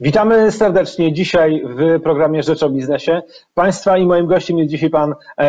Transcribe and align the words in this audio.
Witamy 0.00 0.52
serdecznie 0.52 1.12
dzisiaj 1.12 1.62
w 1.64 2.02
programie 2.02 2.42
Rzecz 2.42 2.62
o 2.62 2.70
Biznesie. 2.70 3.22
Państwa 3.54 3.98
i 3.98 4.06
moim 4.06 4.26
gościem 4.26 4.58
jest 4.58 4.70
dzisiaj 4.70 4.90
pan 4.90 5.14
e, 5.38 5.44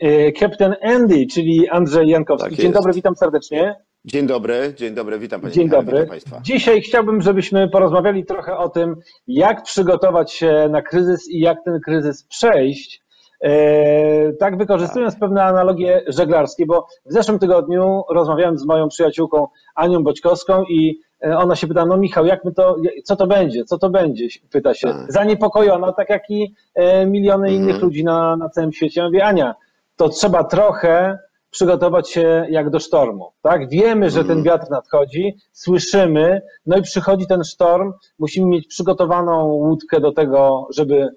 e, 0.00 0.32
Captain 0.32 0.74
Andy, 0.82 1.26
czyli 1.26 1.68
Andrzej 1.68 2.08
Jankowski. 2.08 2.50
Tak 2.50 2.58
dzień 2.58 2.72
dobry, 2.72 2.92
witam 2.92 3.16
serdecznie. 3.16 3.76
Dzień 4.04 4.26
dobry, 4.26 4.74
dzień 4.76 4.94
dobry, 4.94 5.18
witam 5.18 5.40
panie 5.40 5.52
Dzień 5.52 5.68
dobry. 5.68 5.96
Witam 5.96 6.08
państwa. 6.08 6.40
Dzisiaj 6.42 6.82
chciałbym, 6.82 7.22
żebyśmy 7.22 7.68
porozmawiali 7.68 8.24
trochę 8.24 8.56
o 8.56 8.68
tym, 8.68 8.96
jak 9.26 9.62
przygotować 9.62 10.32
się 10.32 10.68
na 10.70 10.82
kryzys 10.82 11.30
i 11.30 11.40
jak 11.40 11.58
ten 11.64 11.80
kryzys 11.80 12.24
przejść. 12.24 13.06
E, 13.40 14.32
tak, 14.32 14.58
wykorzystując 14.58 15.16
pewne 15.16 15.44
analogie 15.44 16.02
żeglarskie, 16.08 16.66
bo 16.66 16.86
w 17.06 17.12
zeszłym 17.12 17.38
tygodniu 17.38 18.02
rozmawiałem 18.10 18.58
z 18.58 18.66
moją 18.66 18.88
przyjaciółką 18.88 19.46
Anią 19.74 20.02
Boćkowską 20.02 20.64
i 20.64 20.90
e, 20.90 21.15
ona 21.22 21.56
się 21.56 21.66
pyta, 21.66 21.86
no 21.86 21.96
Michał, 21.96 22.26
jak 22.26 22.44
my 22.44 22.52
to, 22.52 22.76
co 23.04 23.16
to 23.16 23.26
będzie, 23.26 23.64
co 23.64 23.78
to 23.78 23.90
będzie, 23.90 24.28
pyta 24.50 24.74
się, 24.74 24.88
Tak. 24.88 25.12
zaniepokojona, 25.12 25.92
tak 25.92 26.10
jak 26.10 26.30
i 26.30 26.54
e, 26.74 27.06
miliony 27.06 27.48
Mhm. 27.48 27.62
innych 27.64 27.82
ludzi 27.82 28.04
na, 28.04 28.36
na 28.36 28.48
całym 28.48 28.72
świecie. 28.72 29.00
Ja 29.00 29.06
mówię, 29.06 29.24
Ania, 29.24 29.54
to 29.96 30.08
trzeba 30.08 30.44
trochę 30.44 31.18
przygotować 31.50 32.10
się 32.10 32.46
jak 32.50 32.70
do 32.70 32.80
sztormu. 32.80 33.32
Tak? 33.42 33.68
Wiemy, 33.68 34.10
że 34.10 34.24
ten 34.24 34.42
wiatr 34.42 34.70
nadchodzi, 34.70 35.36
słyszymy, 35.52 36.42
no 36.66 36.76
i 36.76 36.82
przychodzi 36.82 37.26
ten 37.26 37.44
sztorm, 37.44 37.92
musimy 38.18 38.46
mieć 38.48 38.66
przygotowaną 38.66 39.44
łódkę 39.44 40.00
do 40.00 40.12
tego, 40.12 40.66
żeby 40.74 41.08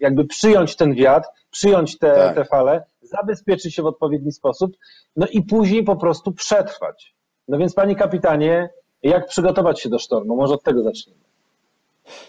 jakby 0.00 0.24
przyjąć 0.24 0.76
ten 0.76 0.94
wiatr, 0.94 1.28
przyjąć 1.50 1.98
te, 1.98 2.14
Tak. 2.14 2.34
te 2.34 2.44
fale, 2.44 2.84
zabezpieczyć 3.02 3.74
się 3.74 3.82
w 3.82 3.86
odpowiedni 3.86 4.32
sposób, 4.32 4.76
no 5.16 5.26
i 5.26 5.42
później 5.42 5.84
po 5.84 5.96
prostu 5.96 6.32
przetrwać. 6.32 7.14
No 7.48 7.58
więc 7.58 7.74
panie 7.74 7.96
kapitanie, 7.96 8.68
jak 9.02 9.26
przygotować 9.26 9.80
się 9.80 9.88
do 9.88 9.98
sztormu? 9.98 10.36
Może 10.36 10.54
od 10.54 10.62
tego 10.62 10.82
zacznijmy. 10.82 11.28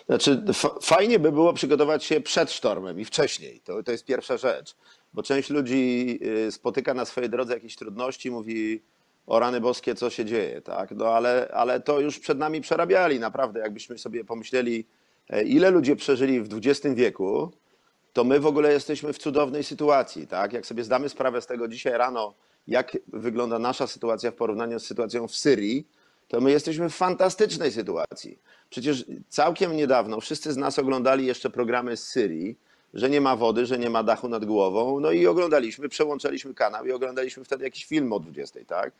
Znaczy, 0.05 0.43
fajnie 0.81 1.19
by 1.19 1.31
było 1.31 1.53
przygotować 1.53 2.03
się 2.03 2.21
przed 2.21 2.51
sztormem 2.51 2.99
i 2.99 3.05
wcześniej. 3.05 3.59
To, 3.59 3.84
to 3.84 3.91
jest 3.91 4.05
pierwsza 4.05 4.37
rzecz. 4.37 4.76
Bo 5.13 5.23
część 5.23 5.49
ludzi 5.49 6.20
y, 6.48 6.51
spotyka 6.51 6.93
na 6.93 7.05
swojej 7.05 7.29
drodze 7.29 7.53
jakieś 7.53 7.76
trudności, 7.76 8.31
mówi 8.31 8.81
o 9.27 9.39
rany 9.39 9.61
boskie, 9.61 9.95
co 9.95 10.09
się 10.09 10.26
dzieje, 10.26 10.61
tak? 10.61 10.91
No 10.91 11.05
ale, 11.07 11.51
ale 11.53 11.79
to 11.79 11.99
już 11.99 12.20
przed 12.20 12.37
nami 12.37 12.61
przerabiali, 12.61 13.20
naprawdę. 13.20 13.59
Jakbyśmy 13.59 13.98
sobie 13.98 14.23
pomyśleli, 14.23 14.87
e, 15.29 15.43
ile 15.43 15.71
ludzie 15.71 15.95
przeżyli 15.95 16.41
w 16.41 16.49
XX 16.54 16.95
wieku, 16.95 17.51
to 18.13 18.23
my 18.23 18.39
w 18.39 18.45
ogóle 18.45 18.73
jesteśmy 18.73 19.13
w 19.13 19.17
cudownej 19.17 19.63
sytuacji, 19.63 20.27
tak? 20.27 20.54
Jak 20.54 20.65
sobie 20.65 20.83
zdamy 20.83 21.09
sprawę 21.09 21.41
z 21.41 21.48
tego 21.48 21.67
dzisiaj 21.67 21.98
rano, 21.98 22.33
jak 22.67 22.98
wygląda 23.07 23.59
nasza 23.59 23.87
sytuacja 23.87 24.31
w 24.31 24.35
porównaniu 24.35 24.79
z 24.79 24.85
sytuacją 24.85 25.27
w 25.27 25.35
Syrii, 25.35 25.87
to 26.30 26.41
my 26.41 26.52
jesteśmy 26.52 26.90
w 26.90 26.96
fantastycznej 26.96 27.72
sytuacji. 27.72 28.40
Przecież 28.70 29.05
całkiem 29.30 29.76
niedawno 29.76 30.22
wszyscy 30.22 30.54
z 30.54 30.58
nas 30.58 30.80
oglądali 30.80 31.26
jeszcze 31.26 31.49
programy 31.49 31.98
z 31.98 32.08
Syrii, 32.08 32.58
że 32.94 33.10
nie 33.10 33.22
ma 33.22 33.35
wody, 33.35 33.66
że 33.66 33.80
nie 33.80 33.90
ma 33.90 34.04
dachu 34.04 34.30
nad 34.30 34.46
głową, 34.46 35.00
no 35.00 35.12
i 35.12 35.27
oglądaliśmy, 35.27 35.90
przełączaliśmy 35.90 36.54
kanał 36.54 36.85
i 36.85 36.91
oglądaliśmy 36.91 37.44
wtedy 37.44 37.63
jakiś 37.63 37.85
film 37.85 38.13
o 38.13 38.20
20, 38.20 38.60
tak? 38.68 38.91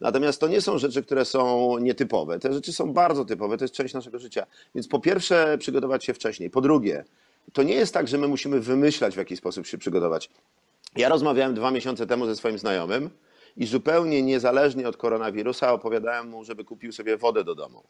Natomiast 0.00 0.40
to 0.40 0.48
nie 0.48 0.60
są 0.60 0.78
rzeczy, 0.78 1.02
które 1.02 1.24
są 1.24 1.78
nietypowe. 1.78 2.38
Te 2.38 2.52
rzeczy 2.52 2.72
są 2.72 2.92
bardzo 2.92 3.24
typowe, 3.24 3.58
to 3.58 3.64
jest 3.64 3.74
część 3.74 3.94
naszego 3.94 4.18
życia. 4.18 4.46
Więc 4.74 4.88
po 4.88 5.00
pierwsze, 5.00 5.58
przygotować 5.58 6.04
się 6.04 6.14
wcześniej. 6.14 6.50
Po 6.50 6.60
drugie, 6.60 7.04
to 7.52 7.62
nie 7.62 7.74
jest 7.74 7.94
tak, 7.94 8.08
że 8.08 8.18
my 8.18 8.28
musimy 8.28 8.60
wymyślać, 8.60 9.14
w 9.14 9.18
jaki 9.18 9.36
sposób 9.36 9.66
się 9.66 9.78
przygotować. 9.78 10.30
Ja 10.96 11.08
rozmawiałem 11.08 11.54
dwa 11.54 11.70
miesiące 11.70 12.06
temu 12.06 12.26
ze 12.26 12.36
swoim 12.36 12.58
znajomym 12.58 13.10
i 13.58 13.66
zupełnie 13.66 14.22
niezależnie 14.22 14.88
od 14.88 14.96
koronawirusa 14.96 15.72
opowiadałem 15.72 16.28
mu, 16.28 16.44
żeby 16.44 16.64
kupił 16.64 16.92
sobie 16.92 17.16
wodę 17.16 17.44
do 17.44 17.54
domu. 17.54 17.82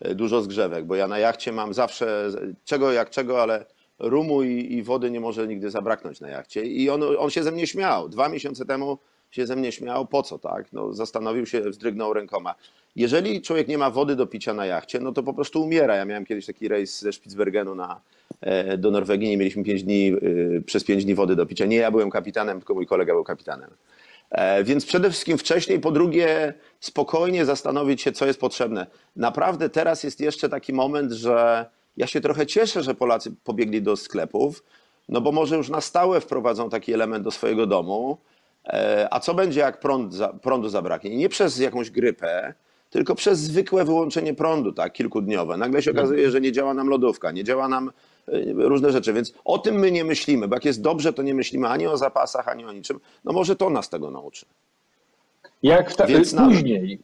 E, 0.00 0.14
Dużo 0.14 0.42
zgrzewek, 0.42 0.84
bo 0.84 0.94
ja 0.94 1.08
na 1.08 1.18
jachcie 1.18 1.52
mam 1.52 1.74
zawsze, 1.74 2.30
czego 2.64 2.92
jak 2.92 3.10
czego, 3.10 3.42
ale 3.42 3.64
rumu 3.98 4.42
i, 4.42 4.72
i 4.72 4.82
wody 4.82 5.10
nie 5.10 5.20
może 5.20 5.46
nigdy 5.46 5.70
zabraknąć 5.70 6.20
na 6.20 6.28
jachcie. 6.28 6.62
I 6.64 6.90
on, 6.90 7.02
on 7.18 7.30
się 7.30 7.42
ze 7.42 7.52
mnie 7.52 7.66
śmiał. 7.66 8.08
Dwa 8.08 8.28
miesiące 8.28 8.64
temu 8.64 8.98
się 9.30 9.46
ze 9.46 9.56
mnie 9.56 9.72
śmiał. 9.72 10.06
Po 10.06 10.22
co 10.22 10.38
tak? 10.38 10.72
No, 10.72 10.92
zastanowił 10.92 11.46
się, 11.46 11.60
wzdrygnął 11.60 12.14
rękoma. 12.14 12.54
Jeżeli 12.96 13.42
człowiek 13.42 13.68
nie 13.68 13.78
ma 13.78 13.90
wody 13.90 14.16
do 14.16 14.26
picia 14.26 14.54
na 14.54 14.66
jachcie, 14.66 15.00
no 15.00 15.12
to 15.12 15.22
po 15.22 15.34
prostu 15.34 15.62
umiera. 15.62 15.96
Ja 15.96 16.04
miałem 16.04 16.26
kiedyś 16.26 16.46
taki 16.46 16.68
rejs 16.68 17.00
ze 17.00 17.12
Spitsbergenu 17.12 17.74
na, 17.74 18.00
e, 18.40 18.78
do 18.78 18.90
Norwegii, 18.90 19.28
nie 19.28 19.36
mieliśmy 19.36 19.64
pięć 19.64 19.82
dni, 19.82 20.12
e, 20.56 20.60
przez 20.60 20.84
pięć 20.84 21.04
dni 21.04 21.14
wody 21.14 21.36
do 21.36 21.46
picia. 21.46 21.66
Nie 21.66 21.76
ja 21.76 21.90
byłem 21.90 22.10
kapitanem, 22.10 22.58
tylko 22.58 22.74
mój 22.74 22.86
kolega 22.86 23.12
był 23.12 23.24
kapitanem. 23.24 23.70
E, 24.30 24.64
Więc 24.64 24.86
przede 24.86 25.10
wszystkim 25.10 25.38
wcześniej, 25.38 25.80
po 25.80 25.90
drugie, 25.92 26.54
spokojnie 26.80 27.44
zastanowić 27.44 28.02
się, 28.02 28.12
co 28.12 28.26
jest 28.26 28.40
potrzebne. 28.40 28.86
Naprawdę 29.16 29.68
teraz 29.68 30.04
jest 30.04 30.20
jeszcze 30.20 30.48
taki 30.48 30.72
moment, 30.72 31.12
że 31.12 31.66
ja 31.96 32.06
się 32.06 32.20
trochę 32.20 32.46
cieszę, 32.46 32.82
że 32.82 32.94
Polacy 32.94 33.32
pobiegli 33.44 33.82
do 33.82 33.96
sklepów, 33.96 34.62
no 35.08 35.20
bo 35.20 35.32
może 35.32 35.56
już 35.56 35.68
na 35.68 35.80
stałe 35.80 36.20
wprowadzą 36.20 36.70
taki 36.70 36.92
element 36.92 37.24
do 37.24 37.30
swojego 37.30 37.66
domu. 37.66 38.18
E, 38.66 39.08
A 39.10 39.20
co 39.20 39.34
będzie, 39.34 39.60
jak 39.60 39.80
prąd, 39.80 40.14
prądu 40.42 40.68
zabraknie? 40.68 41.16
Nie 41.16 41.28
przez 41.28 41.58
jakąś 41.58 41.90
grypę, 41.90 42.54
tylko 42.90 43.14
przez 43.14 43.38
zwykłe 43.38 43.84
wyłączenie 43.84 44.34
prądu, 44.34 44.72
tak, 44.72 44.92
kilkudniowe. 44.92 45.56
Nagle 45.56 45.82
się 45.82 45.90
okazuje, 45.90 46.30
że 46.30 46.40
nie 46.40 46.52
działa 46.52 46.74
nam 46.74 46.88
lodówka, 46.88 47.30
nie 47.30 47.44
działa 47.44 47.68
nam 47.68 47.90
różne 48.56 48.90
rzeczy, 48.92 49.12
więc 49.12 49.34
o 49.44 49.58
tym 49.58 49.74
my 49.74 49.90
nie 49.90 50.04
myślimy, 50.04 50.48
bo 50.48 50.56
jak 50.56 50.64
jest 50.64 50.82
dobrze, 50.82 51.12
to 51.12 51.22
nie 51.22 51.34
myślimy 51.34 51.68
ani 51.68 51.86
o 51.86 51.96
zapasach, 51.96 52.48
ani 52.48 52.64
o 52.64 52.72
niczym. 52.72 53.00
No 53.24 53.32
może 53.32 53.56
to 53.56 53.70
nas 53.70 53.88
tego 53.88 54.10
nauczy. 54.10 54.46
Jak 55.62 55.90
w 55.90 55.96
ta, 55.96 56.06
Więc 56.06 56.34
później? 56.34 56.98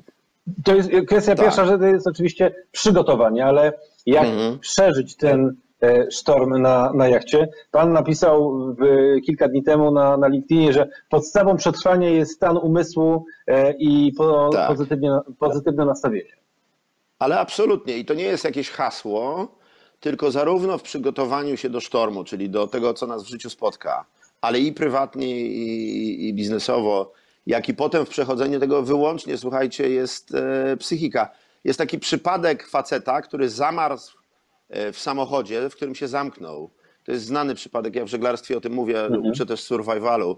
To 0.65 0.75
jest 0.75 0.91
kwestia 1.07 1.35
Tak. 1.35 1.45
pierwsza, 1.45 1.65
że 1.67 1.79
to 1.79 1.85
jest 1.85 2.07
oczywiście 2.07 2.55
przygotowanie, 2.73 3.47
ale 3.47 3.73
jak 4.07 4.25
Mhm. 4.25 4.59
przeżyć 4.59 5.17
ten 5.17 5.57
e, 5.83 6.11
sztorm 6.11 6.63
na, 6.63 6.93
na 6.93 7.09
jachcie? 7.09 7.49
Pan 7.71 7.93
napisał 7.93 8.59
w, 8.75 8.81
kilka 9.27 9.49
dni 9.49 9.63
temu 9.63 9.91
na, 9.91 10.17
na 10.17 10.29
LinkedInie, 10.29 10.73
że 10.73 10.89
podstawą 11.11 11.57
przetrwania 11.57 12.11
jest 12.11 12.33
stan 12.33 12.57
umysłu 12.57 13.25
e, 13.47 13.73
i 13.73 14.13
po, 14.13 14.51
Tak. 14.53 14.69
pozytywnie, 14.69 15.19
pozytywne 15.39 15.85
nastawienie. 15.85 16.33
Ale 17.19 17.39
absolutnie. 17.39 17.99
I 17.99 18.05
to 18.05 18.15
nie 18.15 18.25
jest 18.25 18.45
jakieś 18.45 18.71
hasło, 18.71 19.49
tylko 20.06 20.31
zarówno 20.31 20.78
w 20.78 20.83
przygotowaniu 20.83 21.56
się 21.56 21.71
do 21.71 21.81
sztormu, 21.81 22.25
czyli 22.25 22.50
do 22.50 22.67
tego, 22.67 22.94
co 22.94 23.06
nas 23.06 23.25
w 23.25 23.28
życiu 23.28 23.50
spotka, 23.50 24.05
ale 24.41 24.61
i 24.61 24.72
prywatnie, 24.72 25.41
i, 25.41 26.28
i 26.28 26.34
biznesowo, 26.34 27.12
jak 27.47 27.69
i 27.69 27.75
potem 27.75 28.06
w 28.06 28.09
przechodzeniu 28.09 28.61
tego 28.61 28.83
wyłącznie, 28.83 29.39
słuchajcie, 29.39 29.91
jest 29.91 30.34
e, 30.34 30.77
psychika. 30.77 31.31
Jest 31.65 31.78
taki 31.78 31.99
przypadek 31.99 32.69
faceta, 32.69 33.22
który 33.22 33.49
zamarzł 33.49 34.19
e, 34.69 34.93
w 34.93 34.99
samochodzie, 34.99 35.71
w 35.71 35.77
którym 35.77 35.95
się 35.95 36.09
zamknął. 36.09 36.71
To 37.05 37.12
jest 37.12 37.25
znany 37.25 37.55
przypadek, 37.55 37.95
ja 37.95 38.05
w 38.05 38.09
żeglarstwie 38.09 38.56
o 38.56 38.61
tym 38.61 38.72
mówię, 38.72 39.09
uczę 39.22 39.47
też 39.47 39.61
survivalu. 39.61 40.37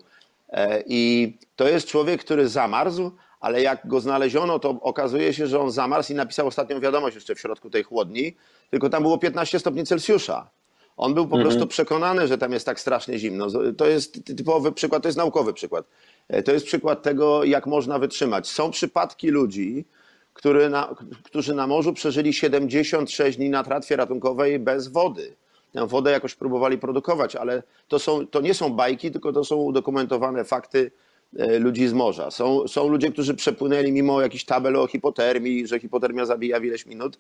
E, 0.49 0.83
I 0.87 1.33
to 1.57 1.69
jest 1.69 1.87
człowiek, 1.87 2.25
który 2.25 2.49
zamarzł, 2.49 3.11
ale 3.41 3.63
jak 3.63 3.89
go 3.89 4.01
znaleziono, 4.01 4.59
to 4.59 4.71
okazuje 4.71 5.33
się, 5.33 5.47
że 5.47 5.61
on 5.61 5.71
zamarzł 5.71 6.13
i 6.13 6.17
napisał 6.17 6.47
ostatnią 6.47 6.81
wiadomość 6.81 7.15
jeszcze 7.15 7.35
w 7.35 7.41
środku 7.41 7.71
tej 7.71 7.83
chłodni, 7.83 8.37
tylko 8.71 8.91
tam 8.91 9.03
było 9.03 9.19
15 9.19 9.59
stopni 9.59 9.85
Celsjusza. 9.85 10.51
On 10.97 11.15
był 11.15 11.29
po 11.29 11.39
prostu 11.39 11.67
przekonany, 11.67 12.29
że 12.29 12.39
tam 12.39 12.53
jest 12.53 12.67
tak 12.67 12.81
strasznie 12.81 13.19
zimno. 13.19 13.47
To 13.77 13.87
jest 13.87 14.25
typowy 14.37 14.73
przykład, 14.73 15.03
to 15.03 15.09
jest 15.09 15.19
naukowy 15.19 15.53
przykład. 15.53 15.87
E, 16.29 16.43
To 16.43 16.53
jest 16.53 16.67
przykład 16.67 17.03
tego, 17.03 17.45
jak 17.45 17.67
można 17.67 17.99
wytrzymać. 17.99 18.49
Są 18.49 18.71
przypadki 18.71 19.29
ludzi, 19.29 19.85
który 20.33 20.69
na, 20.69 20.95
którzy 21.23 21.55
na 21.55 21.67
morzu 21.67 21.93
przeżyli 21.93 22.33
76 22.33 23.39
dni 23.39 23.51
na 23.51 23.65
tratwie 23.65 23.97
ratunkowej 23.97 24.59
bez 24.59 24.89
wody. 24.89 25.37
Tę 25.73 25.87
wodę 25.87 26.11
jakoś 26.11 26.35
próbowali 26.35 26.79
produkować, 26.79 27.37
ale 27.37 27.63
to, 27.89 27.99
są, 27.99 28.27
to 28.27 28.41
nie 28.41 28.55
są 28.55 28.71
bajki, 28.71 29.11
tylko 29.11 29.33
to 29.33 29.45
są 29.45 29.57
udokumentowane 29.57 30.45
fakty 30.45 30.91
ludzi 31.33 31.89
z 31.89 31.93
morza. 31.93 32.31
Są, 32.31 32.69
są 32.69 32.89
ludzie, 32.89 33.13
którzy 33.13 33.35
przepłynęli 33.35 33.93
mimo 33.93 34.21
jakichś 34.21 34.45
tabel 34.45 34.77
o 34.77 34.87
hipotermii, 34.87 35.67
że 35.67 35.81
hipotermia 35.81 36.27
zabija 36.27 36.61
w 36.61 36.65
ileś 36.65 36.87
minut, 36.87 37.19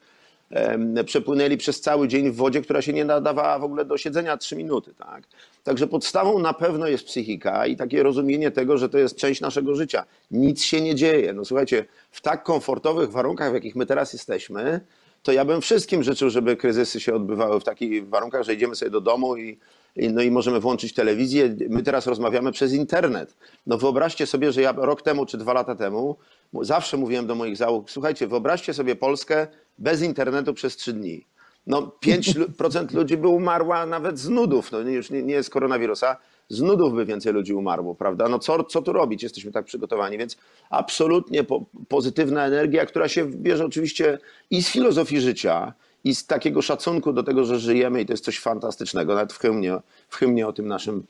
przepłynęli 1.05 1.57
przez 1.57 1.81
cały 1.81 2.09
dzień 2.09 2.31
w 2.31 2.37
wodzie, 2.37 2.63
która 2.63 2.83
się 2.83 2.93
nie 2.93 3.05
nadawała 3.05 3.59
w 3.59 3.65
ogóle 3.65 3.85
do 3.85 3.99
siedzenia 3.99 4.37
3 4.37 4.57
minuty. 4.57 4.95
Tak? 4.95 5.23
Także 5.65 5.87
podstawą 5.87 6.39
na 6.39 6.53
pewno 6.53 6.87
jest 6.87 7.05
psychika 7.05 7.67
i 7.67 7.77
takie 7.77 8.03
rozumienie 8.03 8.51
tego, 8.51 8.79
że 8.79 8.89
to 8.89 8.99
jest 8.99 9.17
część 9.17 9.41
naszego 9.41 9.75
życia. 9.75 10.05
Nic 10.31 10.63
się 10.63 10.81
nie 10.81 10.95
dzieje. 10.95 11.33
No 11.33 11.45
słuchajcie, 11.45 11.85
w 12.11 12.21
tak 12.21 12.43
komfortowych 12.43 13.11
warunkach, 13.11 13.51
w 13.51 13.55
jakich 13.55 13.77
my 13.77 13.87
teraz 13.87 14.13
jesteśmy, 14.13 14.81
to 15.23 15.33
ja 15.33 15.45
bym 15.45 15.61
wszystkim 15.61 16.03
życzył, 16.03 16.31
żeby 16.31 16.57
kryzysy 16.57 17.01
się 17.01 17.15
odbywały 17.15 17.61
w 17.61 17.65
takich 17.65 18.09
warunkach, 18.09 18.43
że 18.43 18.55
idziemy 18.55 18.77
sobie 18.77 18.91
do 18.91 19.01
domu 19.01 19.37
i, 19.37 19.59
no 19.99 20.23
i 20.23 20.31
możemy 20.31 20.61
włączyć 20.61 20.95
telewizję. 20.95 21.57
My 21.69 21.83
teraz 21.83 22.07
rozmawiamy 22.07 22.53
przez 22.53 22.73
internet. 22.73 23.35
No 23.67 23.79
wyobraźcie 23.79 24.27
sobie, 24.27 24.53
że 24.53 24.63
ja 24.63 24.73
rok 24.73 25.03
temu 25.03 25.27
czy 25.27 25.39
dwa 25.39 25.53
lata 25.53 25.75
temu 25.75 26.17
mu- 26.53 26.65
zawsze 26.65 26.97
mówiłem 26.97 27.27
do 27.27 27.35
moich 27.35 27.57
załóg, 27.57 27.91
słuchajcie, 27.91 28.27
wyobraźcie 28.27 28.75
sobie 28.75 28.97
Polskę 28.97 29.47
bez 29.79 30.03
internetu 30.03 30.55
przez 30.55 30.77
trzy 30.77 30.93
dni. 30.93 31.27
No 31.67 31.93
5% 32.07 32.95
ludzi 32.99 33.17
by 33.17 33.29
umarła 33.29 33.87
nawet 33.87 34.19
z 34.19 34.29
nudów, 34.29 34.73
no 34.73 34.79
już 34.81 35.11
nie, 35.11 35.23
nie 35.23 35.45
koronawirusa, 35.45 36.17
z 36.49 36.61
nudów 36.61 36.95
by 36.95 37.05
więcej 37.05 37.33
ludzi 37.33 37.55
umarło, 37.55 37.95
prawda? 37.95 38.29
No 38.29 38.39
co, 38.39 38.65
co 38.65 38.83
tu 38.83 38.93
robić? 38.93 39.23
Jesteśmy 39.23 39.53
tak 39.53 39.65
przygotowani, 39.65 40.19
więc 40.19 40.37
absolutnie 40.71 41.45
po, 41.45 41.65
pozytywna 41.89 42.47
energia, 42.47 42.87
która 42.87 43.09
się 43.09 43.25
bierze 43.25 43.65
oczywiście 43.65 44.19
i 44.51 44.63
z 44.63 44.69
filozofii 44.69 45.21
życia, 45.21 45.73
i 46.05 46.15
z 46.15 46.27
takiego 46.27 46.63
szacunku 46.63 47.13
do 47.13 47.23
tego, 47.23 47.45
że 47.45 47.59
żyjemy 47.59 48.01
i 48.01 48.07
to 48.07 48.13
jest 48.13 48.25
coś 48.25 48.41
fantastycznego. 48.41 49.15
Nawet 49.15 49.33
w 49.33 49.39
hymnie, 49.39 49.79
w 50.09 50.17
hymnie 50.17 50.47
o 50.47 50.53
tym 50.53 50.69
naszym 50.69 51.05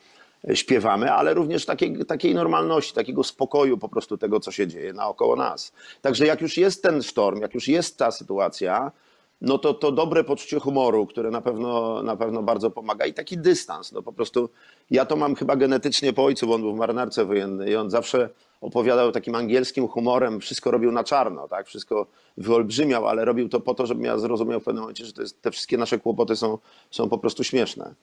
e, 0.48 0.56
śpiewamy, 0.56 1.12
ale 1.12 1.34
również 1.34 1.66
takiej, 1.66 2.06
takiej 2.06 2.34
normalności, 2.34 2.94
takiego 2.94 3.24
spokoju 3.24 3.78
po 3.78 3.88
prostu 3.88 4.18
tego, 4.18 4.40
co 4.40 4.52
się 4.52 4.66
dzieje 4.66 4.92
naokoło 4.92 5.36
nas. 5.36 5.72
Także 6.02 6.26
jak 6.26 6.40
już 6.40 6.56
jest 6.56 6.82
ten 6.82 7.02
sztorm, 7.02 7.40
jak 7.40 7.54
już 7.54 7.68
jest 7.68 7.96
ta 7.96 8.10
sytuacja, 8.10 8.92
no 9.40 9.58
to 9.58 9.74
to 9.74 9.92
dobre 9.92 10.24
poczucie 10.24 10.60
humoru, 10.60 11.06
które 11.06 11.30
na 11.30 11.40
pewno, 11.40 12.02
na 12.02 12.16
pewno 12.16 12.42
bardzo 12.42 12.70
pomaga 12.70 13.06
i 13.06 13.14
taki 13.14 13.38
dystans. 13.38 13.92
No 13.92 14.02
po 14.02 14.12
prostu 14.12 14.50
ja 14.90 15.04
to 15.04 15.16
mam 15.16 15.34
chyba 15.34 15.56
genetycznie 15.56 16.12
po 16.12 16.24
ojcu, 16.24 16.46
bo 16.46 16.54
on 16.54 16.60
był 16.60 16.74
w 16.74 16.78
marynarce 16.78 17.24
wojennej 17.24 17.70
i 17.70 17.76
on 17.76 17.90
zawsze 17.90 18.30
opowiadał 18.60 19.12
takim 19.12 19.34
angielskim 19.34 19.88
humorem, 19.88 20.40
wszystko 20.40 20.70
robił 20.70 20.92
na 20.92 21.04
czarno, 21.04 21.48
tak? 21.48 21.66
wszystko 21.66 22.06
wyolbrzymiał, 22.36 23.06
ale 23.06 23.24
robił 23.24 23.48
to 23.48 23.60
po 23.60 23.74
to, 23.74 23.86
żebym 23.86 24.04
ja 24.04 24.18
zrozumiał 24.18 24.60
w 24.60 24.64
pewnym 24.64 24.82
momencie, 24.82 25.04
że 25.04 25.12
jest, 25.18 25.42
te 25.42 25.50
wszystkie 25.50 25.78
nasze 25.78 25.98
kłopoty 25.98 26.36
są, 26.36 26.58
są 26.90 27.08
po 27.08 27.18
prostu 27.18 27.44
śmieszne. 27.44 27.94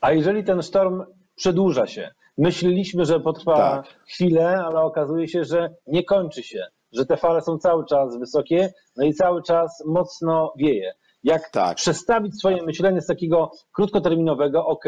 A 0.00 0.12
jeżeli 0.12 0.44
ten 0.44 0.62
sztorm 0.62 1.04
przedłuża 1.36 1.86
się, 1.86 2.10
myśleliśmy, 2.38 3.04
że 3.04 3.20
potrwa 3.20 3.56
tak. 3.56 3.86
chwilę, 4.08 4.64
ale 4.64 4.80
okazuje 4.80 5.28
się, 5.28 5.44
że 5.44 5.74
nie 5.86 6.04
kończy 6.04 6.42
się 6.42 6.66
że 6.92 7.06
te 7.06 7.16
fale 7.16 7.42
są 7.42 7.58
cały 7.58 7.84
czas 7.84 8.18
wysokie, 8.18 8.72
no 8.96 9.04
i 9.04 9.14
cały 9.14 9.42
czas 9.42 9.82
mocno 9.86 10.52
wieje. 10.56 10.92
Jak 11.22 11.50
tak. 11.50 11.76
przestawić 11.76 12.38
swoje 12.38 12.62
myślenie 12.62 13.00
z 13.00 13.06
takiego 13.06 13.50
krótkoterminowego, 13.72 14.66
ok, 14.66 14.84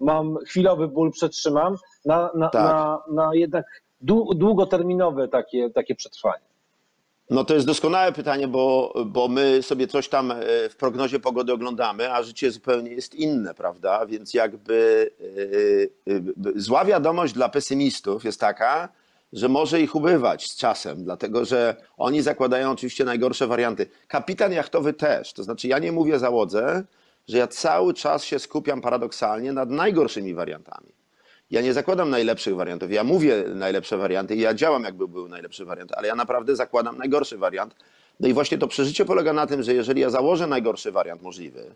mam 0.00 0.36
chwilowy 0.48 0.88
ból, 0.88 1.10
przetrzymam, 1.10 1.76
na, 2.04 2.30
na, 2.34 2.48
tak. 2.48 2.62
na, 2.62 3.02
na 3.12 3.34
jednak 3.34 3.64
długoterminowe 4.34 5.28
takie, 5.28 5.70
takie 5.70 5.94
przetrwanie? 5.94 6.44
No 7.30 7.44
to 7.44 7.54
jest 7.54 7.66
doskonałe 7.66 8.12
pytanie, 8.12 8.48
bo, 8.48 8.94
bo 9.06 9.28
my 9.28 9.62
sobie 9.62 9.86
coś 9.86 10.08
tam 10.08 10.30
e, 10.30 10.36
w 10.68 10.76
prognozie 10.76 11.20
pogody 11.20 11.52
oglądamy, 11.52 12.12
a 12.12 12.22
życie 12.22 12.50
zupełnie 12.50 12.90
jest 12.90 13.14
inne, 13.14 13.54
prawda? 13.54 14.06
Więc 14.06 14.34
jakby 14.34 15.10
yy, 16.06 16.14
yy, 16.46 16.52
zła 16.56 16.84
wiadomość 16.84 17.32
dla 17.34 17.48
pesymistów 17.48 18.24
jest 18.24 18.40
taka, 18.40 18.88
że 19.32 19.48
może 19.48 19.80
ich 19.80 19.94
ubywać 19.94 20.50
z 20.50 20.56
czasem, 20.56 21.04
dlatego 21.04 21.44
że 21.44 21.76
oni 21.96 22.22
zakładają 22.22 22.70
oczywiście 22.70 23.04
najgorsze 23.04 23.46
warianty. 23.46 23.86
Kapitan 24.08 24.52
jachtowy 24.52 24.92
też, 24.92 25.32
to 25.32 25.42
znaczy 25.42 25.68
ja 25.68 25.78
nie 25.78 25.92
mówię 25.92 26.18
załodze, 26.18 26.84
że 27.28 27.38
ja 27.38 27.46
cały 27.46 27.94
czas 27.94 28.24
się 28.24 28.38
skupiam 28.38 28.80
paradoksalnie 28.80 29.52
nad 29.52 29.70
najgorszymi 29.70 30.34
wariantami. 30.34 30.92
Ja 31.54 31.60
nie 31.60 31.72
zakładam 31.72 32.10
najlepszych 32.10 32.56
wariantów, 32.56 32.92
ja 32.92 33.04
mówię 33.04 33.44
najlepsze 33.54 33.96
warianty 33.96 34.36
i 34.36 34.40
ja 34.40 34.54
działam 34.54 34.84
jakby 34.84 35.08
był 35.08 35.28
najlepszy 35.28 35.64
wariant, 35.64 35.92
ale 35.92 36.08
ja 36.08 36.14
naprawdę 36.14 36.56
zakładam 36.56 36.98
najgorszy 36.98 37.38
wariant. 37.38 37.74
No 38.20 38.28
i 38.28 38.32
właśnie 38.32 38.58
to 38.58 38.68
przeżycie 38.68 39.04
polega 39.04 39.32
na 39.32 39.46
tym, 39.46 39.62
że 39.62 39.74
jeżeli 39.74 40.00
ja 40.00 40.10
założę 40.10 40.46
najgorszy 40.46 40.92
wariant 40.92 41.22
możliwy, 41.22 41.74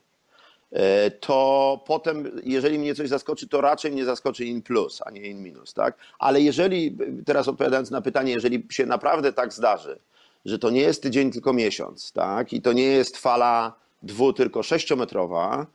E, 0.72 1.10
to 1.10 1.80
potem, 1.86 2.40
jeżeli 2.44 2.78
mnie 2.78 2.94
coś 2.94 3.08
zaskoczy, 3.08 3.48
to 3.48 3.60
raczej 3.60 3.92
mnie 3.92 4.04
zaskoczy 4.04 4.44
in 4.44 4.62
plus, 4.62 5.02
a 5.04 5.10
nie 5.10 5.20
in 5.20 5.42
minus, 5.42 5.74
tak? 5.74 5.96
Ale 6.18 6.40
jeżeli, 6.40 6.96
teraz 7.26 7.48
odpowiadając 7.48 7.90
na 7.90 8.00
pytanie, 8.00 8.32
jeżeli 8.32 8.66
się 8.70 8.86
naprawdę 8.86 9.32
tak 9.32 9.52
zdarzy, 9.52 9.98
że 10.44 10.58
to 10.58 10.70
nie 10.70 10.80
jest 10.80 11.02
tydzień, 11.02 11.32
tylko 11.32 11.52
miesiąc, 11.52 12.12
tak? 12.12 12.52
I 12.52 12.62
to 12.62 12.72
nie 12.72 12.82
jest 12.82 13.16
fala 13.16 13.74
dwu, 14.02 14.32
tylko 14.32 14.62
sześciometrowa, 14.62 15.66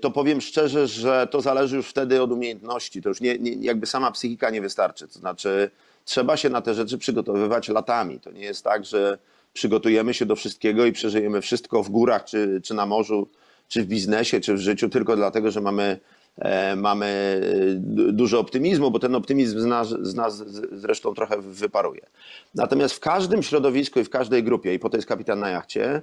to 0.00 0.10
powiem 0.10 0.40
szczerze, 0.40 0.86
że 0.86 1.28
to 1.30 1.40
zależy 1.40 1.76
już 1.76 1.86
wtedy 1.86 2.22
od 2.22 2.32
umiejętności. 2.32 3.02
To 3.02 3.08
już 3.08 3.20
nie, 3.20 3.38
nie, 3.38 3.52
jakby 3.52 3.86
sama 3.86 4.10
psychika 4.10 4.50
nie 4.50 4.60
wystarczy. 4.60 5.08
To 5.08 5.18
znaczy, 5.18 5.70
trzeba 6.04 6.36
się 6.36 6.50
na 6.50 6.60
te 6.60 6.74
rzeczy 6.74 6.98
przygotowywać 6.98 7.68
latami. 7.68 8.20
To 8.20 8.30
nie 8.30 8.40
jest 8.40 8.64
tak, 8.64 8.84
że 8.84 9.18
przygotujemy 9.52 10.14
się 10.14 10.26
do 10.26 10.36
wszystkiego 10.36 10.86
i 10.86 10.92
przeżyjemy 10.92 11.40
wszystko 11.40 11.82
w 11.82 11.90
górach 11.90 12.24
czy, 12.24 12.60
czy 12.64 12.74
na 12.74 12.86
morzu 12.86 13.28
czy 13.68 13.82
w 13.82 13.86
biznesie, 13.86 14.40
czy 14.40 14.54
w 14.54 14.58
życiu, 14.58 14.88
tylko 14.88 15.16
dlatego, 15.16 15.50
że 15.50 15.60
mamy, 15.60 16.00
e, 16.38 16.76
mamy 16.76 17.40
dużo 18.12 18.40
optymizmu, 18.40 18.90
bo 18.90 18.98
ten 18.98 19.14
optymizm 19.14 19.60
z 19.60 19.64
nas, 19.64 19.88
z 19.88 20.14
nas 20.14 20.44
zresztą 20.72 21.14
trochę 21.14 21.42
wyparuje. 21.42 22.06
Natomiast 22.54 22.94
w 22.94 23.00
każdym 23.00 23.42
środowisku 23.42 24.00
i 24.00 24.04
w 24.04 24.10
każdej 24.10 24.42
grupie, 24.42 24.74
i 24.74 24.78
po 24.78 24.90
to 24.90 24.96
jest 24.96 25.08
kapitan 25.08 25.40
na 25.40 25.48
jachcie, 25.48 26.02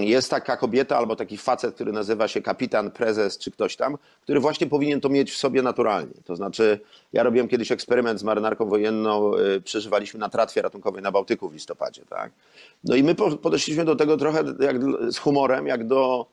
jest 0.00 0.30
taka 0.30 0.56
kobieta 0.56 0.96
albo 0.96 1.16
taki 1.16 1.38
facet, 1.38 1.74
który 1.74 1.92
nazywa 1.92 2.28
się 2.28 2.42
kapitan, 2.42 2.90
prezes 2.90 3.38
czy 3.38 3.50
ktoś 3.50 3.76
tam, 3.76 3.98
który 4.22 4.40
właśnie 4.40 4.66
powinien 4.66 5.00
to 5.00 5.08
mieć 5.08 5.30
w 5.30 5.36
sobie 5.36 5.62
naturalnie. 5.62 6.14
To 6.24 6.36
znaczy, 6.36 6.80
ja 7.12 7.22
robiłem 7.22 7.48
kiedyś 7.48 7.72
eksperyment 7.72 8.20
z 8.20 8.22
marynarką 8.22 8.66
wojenną, 8.66 9.34
e, 9.34 9.60
przeżywaliśmy 9.60 10.20
na 10.20 10.28
tratwie 10.28 10.62
ratunkowej 10.62 11.02
na 11.02 11.12
Bałtyku 11.12 11.48
w 11.48 11.52
listopadzie. 11.52 12.02
Tak? 12.08 12.32
No 12.84 12.96
i 12.96 13.02
my 13.02 13.14
podeszliśmy 13.14 13.84
do 13.84 13.96
tego 13.96 14.16
trochę 14.16 14.44
jak 14.60 14.76
z 15.12 15.18
humorem, 15.18 15.66
jak 15.66 15.86
do 15.86 16.26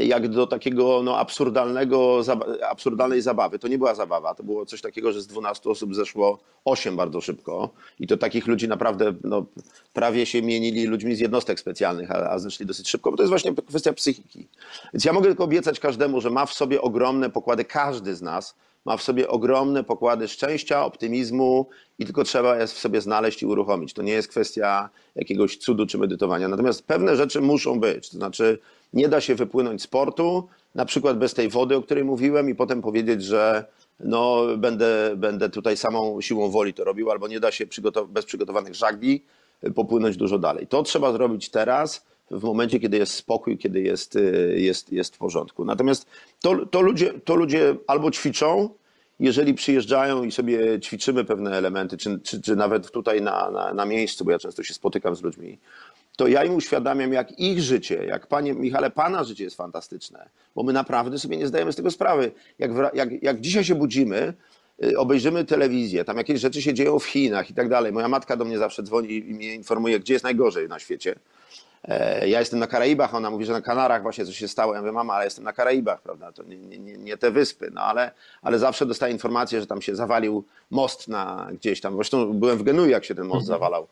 jak 0.00 0.28
do 0.28 0.46
takiego 0.46 1.02
no, 1.04 1.18
absurdalnego, 1.18 2.20
absurdalnej 2.68 3.22
zabawy. 3.22 3.58
To 3.58 3.68
nie 3.68 3.78
była 3.78 3.94
zabawa, 3.94 4.34
to 4.34 4.42
było 4.42 4.66
coś 4.66 4.80
takiego, 4.80 5.12
że 5.12 5.22
z 5.22 5.26
12 5.26 5.70
osób 5.70 5.94
zeszło 5.94 6.38
8 6.64 6.96
bardzo 6.96 7.20
szybko 7.20 7.70
i 8.00 8.06
to 8.06 8.16
takich 8.16 8.46
ludzi 8.46 8.68
naprawdę 8.68 9.14
no, 9.24 9.46
prawie 9.92 10.26
się 10.26 10.42
mienili 10.42 10.86
ludźmi 10.86 11.14
z 11.14 11.20
jednostek 11.20 11.60
specjalnych, 11.60 12.10
a, 12.10 12.30
a 12.30 12.38
zeszli 12.38 12.66
dosyć 12.66 12.88
szybko, 12.88 13.10
bo 13.10 13.16
to 13.16 13.22
jest 13.22 13.30
właśnie 13.30 13.54
kwestia 13.54 13.92
psychiki. 13.92 14.48
Więc 14.92 15.04
ja 15.04 15.12
mogę 15.12 15.28
tylko 15.28 15.44
obiecać 15.44 15.80
każdemu, 15.80 16.20
że 16.20 16.30
ma 16.30 16.46
w 16.46 16.52
sobie 16.52 16.82
ogromne 16.82 17.30
pokłady, 17.30 17.64
każdy 17.64 18.14
z 18.14 18.22
nas 18.22 18.54
ma 18.84 18.96
w 18.96 19.02
sobie 19.02 19.28
ogromne 19.28 19.84
pokłady 19.84 20.28
szczęścia, 20.28 20.84
optymizmu 20.84 21.66
i 21.98 22.04
tylko 22.04 22.24
trzeba 22.24 22.56
je 22.56 22.66
w 22.66 22.70
sobie 22.70 23.00
znaleźć 23.00 23.42
i 23.42 23.46
uruchomić. 23.46 23.92
To 23.92 24.02
nie 24.02 24.12
jest 24.12 24.28
kwestia 24.28 24.90
jakiegoś 25.16 25.56
cudu 25.56 25.86
czy 25.86 25.98
medytowania. 25.98 26.48
Natomiast 26.48 26.82
pewne 26.82 27.16
rzeczy 27.16 27.40
muszą 27.40 27.80
być, 27.80 28.10
to 28.10 28.16
znaczy 28.16 28.58
nie 28.92 29.08
da 29.08 29.20
się 29.20 29.34
wypłynąć 29.34 29.82
z 29.82 29.86
portu, 29.86 30.48
na 30.74 30.84
przykład 30.84 31.18
bez 31.18 31.34
tej 31.34 31.48
wody, 31.48 31.76
o 31.76 31.82
której 31.82 32.04
mówiłem, 32.04 32.48
i 32.48 32.54
potem 32.54 32.82
powiedzieć, 32.82 33.22
że 33.24 33.64
no, 34.00 34.42
będę, 34.58 35.12
będę 35.16 35.50
tutaj 35.50 35.76
samą 35.76 36.20
siłą 36.20 36.50
woli 36.50 36.74
to 36.74 36.84
robił, 36.84 37.10
albo 37.10 37.28
nie 37.28 37.40
da 37.40 37.50
się 37.50 37.66
bez 38.08 38.24
przygotowanych 38.24 38.74
żagli 38.74 39.24
popłynąć 39.74 40.16
dużo 40.16 40.38
dalej. 40.38 40.66
To 40.66 40.82
trzeba 40.82 41.12
zrobić 41.12 41.50
teraz, 41.50 42.06
w 42.30 42.42
momencie, 42.44 42.80
kiedy 42.80 42.96
jest 42.96 43.14
spokój, 43.14 43.58
kiedy 43.58 43.80
jest, 43.80 44.18
jest, 44.54 44.92
jest 44.92 45.14
w 45.14 45.18
porządku. 45.18 45.64
Natomiast 45.64 46.06
to, 46.40 46.66
to, 46.66 46.80
ludzie, 46.80 47.14
to 47.24 47.34
ludzie 47.34 47.76
albo 47.86 48.10
ćwiczą, 48.10 48.68
jeżeli 49.20 49.54
przyjeżdżają 49.54 50.24
i 50.24 50.32
sobie 50.32 50.80
ćwiczymy 50.80 51.24
pewne 51.24 51.56
elementy, 51.56 51.96
czy, 51.96 52.20
czy, 52.20 52.42
czy 52.42 52.56
nawet 52.56 52.90
tutaj 52.90 53.22
na, 53.22 53.50
na, 53.50 53.74
na 53.74 53.84
miejscu, 53.84 54.24
bo 54.24 54.30
ja 54.30 54.38
często 54.38 54.62
się 54.62 54.74
spotykam 54.74 55.16
z 55.16 55.22
ludźmi, 55.22 55.58
to 56.18 56.26
ja 56.26 56.44
im 56.44 56.54
uświadamiam, 56.54 57.12
jak 57.12 57.38
ich 57.38 57.60
życie, 57.60 58.04
jak 58.04 58.26
panie 58.26 58.54
Michale, 58.54 58.90
pana 58.90 59.24
życie 59.24 59.44
jest 59.44 59.56
fantastyczne, 59.56 60.28
bo 60.54 60.62
my 60.62 60.72
naprawdę 60.72 61.18
sobie 61.18 61.36
nie 61.36 61.46
zdajemy 61.46 61.72
z 61.72 61.76
tego 61.76 61.90
sprawy. 61.90 62.32
Jak, 62.58 62.70
jak, 62.94 63.22
jak 63.22 63.40
dzisiaj 63.40 63.64
się 63.64 63.74
budzimy, 63.74 64.34
y, 64.84 64.98
obejrzymy 64.98 65.44
telewizję, 65.44 66.04
tam 66.04 66.16
jakieś 66.16 66.40
rzeczy 66.40 66.62
się 66.62 66.74
dzieją 66.74 66.98
w 66.98 67.04
Chinach 67.04 67.50
i 67.50 67.54
tak 67.54 67.68
dalej. 67.68 67.92
Moja 67.92 68.08
matka 68.08 68.36
do 68.36 68.44
mnie 68.44 68.58
zawsze 68.58 68.82
dzwoni 68.82 69.12
i 69.30 69.34
mnie 69.34 69.54
informuje, 69.54 70.00
gdzie 70.00 70.12
jest 70.12 70.24
najgorzej 70.24 70.68
na 70.68 70.78
świecie. 70.78 71.14
E, 71.84 72.28
ja 72.28 72.40
jestem 72.40 72.58
na 72.58 72.66
Karaibach, 72.66 73.14
ona 73.14 73.30
mówi, 73.30 73.44
że 73.44 73.52
na 73.52 73.62
Kanarach 73.62 74.02
właśnie 74.02 74.24
coś 74.24 74.36
się 74.36 74.48
stało. 74.48 74.74
Ja 74.74 74.80
mówię, 74.80 74.92
mama, 74.92 75.14
ale 75.14 75.24
jestem 75.24 75.44
na 75.44 75.52
Karaibach, 75.52 76.02
prawda? 76.02 76.32
To 76.32 76.42
nie, 76.42 76.56
nie, 76.56 76.96
nie 76.96 77.16
te 77.16 77.30
wyspy, 77.30 77.70
no 77.74 77.80
ale, 77.80 78.10
ale 78.42 78.58
zawsze 78.58 78.86
dostaję 78.86 79.12
informację, 79.12 79.60
że 79.60 79.66
tam 79.66 79.82
się 79.82 79.96
zawalił 79.96 80.44
most 80.70 81.08
na 81.08 81.48
gdzieś 81.52 81.80
tam. 81.80 81.94
Zresztą 81.94 82.32
byłem 82.32 82.58
w 82.58 82.62
Genui, 82.62 82.90
jak 82.90 83.04
się 83.04 83.14
ten 83.14 83.24
most 83.24 83.48
mhm. 83.48 83.58
zawalał 83.58 83.86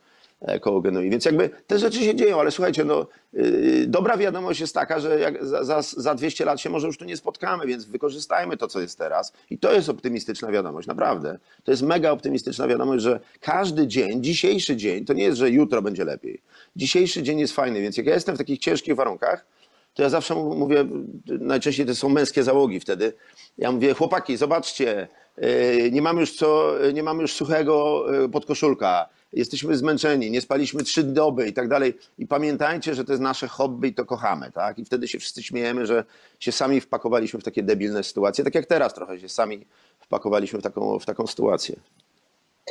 koło 0.61 0.81
Genui. 0.81 1.11
Więc 1.11 1.25
jakby 1.25 1.50
te 1.66 1.78
rzeczy 1.78 1.99
się 1.99 2.14
dzieją, 2.14 2.40
ale 2.40 2.50
słuchajcie, 2.50 2.85
no, 2.85 3.07
yy, 3.33 3.87
dobra 3.87 4.16
wiadomość 4.16 4.61
jest 4.61 4.75
taka, 4.75 5.00
że 5.00 5.33
za, 5.40 5.64
za, 5.64 5.83
za 5.83 6.14
200 6.14 6.45
lat 6.45 6.61
się 6.61 6.71
może 6.71 6.87
już 6.87 6.99
tu 6.99 7.05
nie 7.05 7.16
spotkamy, 7.16 7.66
więc 7.66 7.85
wykorzystajmy 7.85 8.57
to, 8.57 8.69
co 8.69 8.81
jest 8.81 8.99
teraz. 8.99 9.33
I 9.50 9.59
to 9.59 9.73
jest 9.73 9.88
optymistyczna 9.88 10.52
wiadomość, 10.52 10.88
naprawdę. 10.88 11.38
To 11.64 11.71
jest 11.71 11.83
mega 11.83 12.11
optymistyczna 12.11 12.69
wiadomość, 12.69 13.02
że 13.02 13.21
każdy 13.40 13.87
dzień, 13.87 14.23
dzisiejszy 14.23 14.76
dzień, 14.76 15.05
to 15.05 15.12
nie 15.12 15.25
jest, 15.25 15.38
że 15.38 15.50
jutro 15.50 15.83
będzie 15.83 16.05
lepiej. 16.05 16.43
Dzisiejszy 16.76 17.23
dzień 17.23 17.40
jest 17.40 17.55
fajny, 17.55 17.81
więc 17.81 17.97
jak 17.97 18.07
ja 18.07 18.14
jestem 18.14 18.35
w 18.35 18.38
takich 18.38 18.59
ciężkich 18.59 18.95
warunkach, 18.95 19.47
to 19.95 20.02
ja 20.02 20.09
zawsze 20.09 20.35
mówię, 20.35 20.85
najczęściej 21.26 21.87
to 21.87 21.95
są 21.95 22.09
męskie 22.09 22.43
załogi 22.43 22.81
wtedy. 22.81 23.12
Ja 23.59 23.73
mówię, 23.73 23.95
chłopaki, 23.95 24.37
zobaczcie, 24.37 25.09
yy, 25.37 25.90
nie 25.93 26.02
mamy 26.02 26.21
już 26.21 26.37
co, 26.37 26.75
nie 26.95 27.02
mamy 27.02 27.23
już 27.23 27.33
suchego 27.33 28.05
yy, 28.12 28.28
podkoszulka 28.28 29.09
jesteśmy 29.37 29.76
zmęczeni, 29.76 30.31
nie 30.31 30.40
spaliśmy 30.40 30.83
trzy 30.83 31.05
doby 31.05 31.49
i 31.49 31.52
tak 31.52 31.69
dalej. 31.69 31.95
I 32.19 32.26
pamiętajcie, 32.26 32.95
że 32.95 33.05
to 33.05 33.12
jest 33.12 33.23
nasze 33.23 33.49
hobby 33.49 33.88
i 33.88 33.95
to 33.95 34.05
kochamy, 34.05 34.52
tak? 34.52 34.78
I 34.78 34.85
wtedy 34.85 35.09
się 35.09 35.19
wszyscy 35.19 35.43
śmiejemy, 35.43 35.87
że 35.87 36.05
się 36.40 36.52
sami 36.52 36.81
wpakowaliśmy 36.81 37.40
w 37.40 37.45
takie 37.45 37.62
debilne 37.62 38.02
sytuacje, 38.02 38.45
tak 38.45 38.55
jak 38.55 38.66
teraz 38.66 38.95
trochę 38.95 39.21
się 39.21 39.28
sami 39.28 39.66
wpakowaliśmy 39.99 40.59
w 40.59 40.62
taką, 40.62 40.99
w 40.99 41.07
taką 41.07 41.26
sytuację. 41.26 41.76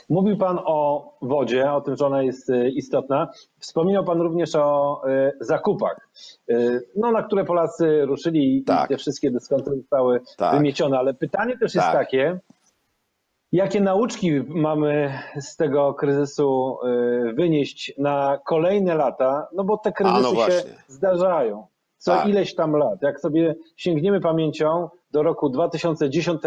Mówił 0.09 0.37
Pan 0.37 0.59
o 0.65 1.11
wodzie, 1.21 1.71
o 1.71 1.81
tym, 1.81 1.95
że 1.95 2.05
ona 2.05 2.23
jest 2.23 2.49
y, 2.49 2.69
istotna. 2.69 3.27
Wspominał 3.59 4.03
Pan 4.03 4.21
również 4.21 4.55
o 4.55 5.01
y, 5.07 5.31
zakupach, 5.41 6.09
y, 6.49 6.81
no, 6.95 7.11
na 7.11 7.23
które 7.23 7.45
Polacy 7.45 8.05
ruszyli 8.05 8.63
tak. 8.63 8.85
i 8.85 8.93
te 8.93 8.97
wszystkie 8.97 9.31
dyskonty 9.31 9.75
zostały 9.75 10.21
tak. 10.37 10.57
wymiecione. 10.57 10.97
Ale 10.97 11.13
pytanie 11.13 11.57
też 11.57 11.73
tak. 11.73 11.83
jest 11.83 11.93
takie, 11.93 12.39
Jakie 13.55 13.81
nauczki 13.81 14.31
mamy 14.47 15.19
z 15.39 15.55
tego 15.55 15.93
kryzysu 15.93 16.77
y, 17.29 17.33
wynieść 17.33 17.93
na 17.97 18.39
kolejne 18.45 18.95
lata? 18.95 19.47
No 19.53 19.63
bo 19.63 19.77
te 19.77 19.91
kryzysy 19.91 20.21
no 20.21 20.45
się 20.45 20.63
zdarzają 20.87 21.67
co 21.97 22.11
tak. 22.11 22.27
ileś 22.27 22.55
tam 22.55 22.75
lat. 22.75 23.01
Jak 23.01 23.19
sobie 23.19 23.55
sięgniemy 23.77 24.21
pamięcią 24.21 24.89
do 25.11 25.23
roku 25.23 25.49
2010, 25.49 26.41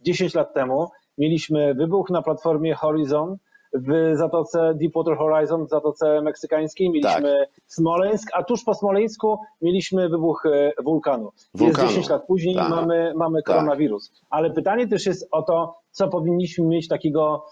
10 0.00 0.34
lat 0.34 0.54
temu, 0.54 0.88
mieliśmy 1.18 1.74
wybuch 1.74 2.10
na 2.10 2.22
platformie 2.22 2.74
Horizon 2.74 3.36
w 3.72 4.12
Zatoce 4.14 4.74
Deepwater 4.74 5.16
Horizon, 5.16 5.66
w 5.66 5.68
Zatoce 5.68 6.22
Meksykańskiej, 6.22 6.90
mieliśmy 6.90 7.36
tak. 7.40 7.62
Smoleńsk, 7.66 8.28
a 8.34 8.42
tuż 8.44 8.64
po 8.64 8.74
Smoleńsku 8.74 9.38
mieliśmy 9.62 10.08
wybuch 10.08 10.42
wulkanu. 10.84 11.32
wulkanu. 11.54 11.82
Jest 11.82 11.94
10 11.94 12.08
lat 12.08 12.26
później 12.26 12.54
tak. 12.54 12.70
mamy, 12.70 13.12
mamy 13.16 13.42
tak. 13.42 13.46
koronawirus. 13.46 14.12
Ale 14.30 14.50
pytanie 14.50 14.88
też 14.88 15.06
jest 15.06 15.28
o 15.30 15.42
to, 15.42 15.79
co 15.90 16.08
powinniśmy 16.08 16.64
mieć 16.64 16.88
takiego 16.88 17.44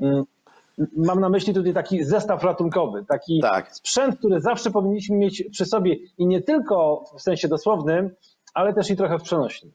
mm, 0.00 0.24
Mam 0.96 1.20
na 1.20 1.28
myśli 1.28 1.54
tutaj 1.54 1.74
taki 1.74 2.04
zestaw 2.04 2.44
ratunkowy, 2.44 3.04
taki 3.08 3.40
tak. 3.40 3.76
sprzęt, 3.76 4.18
który 4.18 4.40
zawsze 4.40 4.70
powinniśmy 4.70 5.16
mieć 5.16 5.44
przy 5.50 5.64
sobie 5.64 5.96
i 6.18 6.26
nie 6.26 6.42
tylko 6.42 7.04
w 7.18 7.22
sensie 7.22 7.48
dosłownym, 7.48 8.10
ale 8.54 8.74
też 8.74 8.90
i 8.90 8.96
trochę 8.96 9.18
w 9.18 9.22
przenośni. 9.22 9.72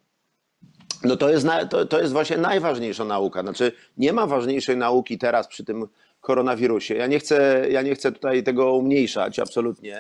No 1.04 1.18
to 1.18 1.30
jest, 1.30 1.48
to, 1.70 1.86
to 1.86 2.00
jest 2.00 2.14
właśnie 2.14 2.38
najważniejsza 2.38 3.06
nauka. 3.06 3.42
Znaczy, 3.42 3.72
nie 3.98 4.14
ma 4.14 4.28
ważniejszej 4.28 4.78
nauki 4.78 5.18
teraz 5.18 5.48
przy 5.48 5.66
tym 5.66 5.88
koronawirusie. 6.22 6.96
Ja 6.96 7.08
nie 7.08 7.20
chcę, 7.20 7.66
ja 7.70 7.82
nie 7.82 7.96
chcę 7.96 8.12
tutaj 8.12 8.44
tego 8.44 8.74
umniejszać, 8.74 9.40
absolutnie. 9.40 10.00